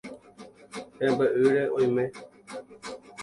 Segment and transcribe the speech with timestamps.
[0.99, 2.05] Hembe'ýre oime.